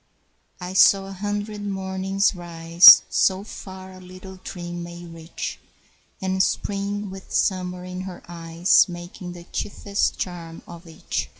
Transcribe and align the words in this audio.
I 0.59 0.73
saw 0.73 1.05
a 1.05 1.11
hundred 1.13 1.61
mornings 1.63 2.33
rise, 2.33 3.03
So 3.07 3.43
far 3.43 3.91
a 3.93 3.99
little 4.01 4.37
dream 4.43 4.81
may 4.81 5.05
reach, 5.05 5.59
And 6.19 6.41
Spring 6.41 7.11
with 7.11 7.31
Summer 7.31 7.83
in 7.83 8.01
her 8.01 8.23
eyes 8.27 8.87
Making 8.89 9.33
the 9.33 9.43
chiefest 9.43 10.17
charm 10.17 10.63
of 10.67 10.87
each. 10.87 11.29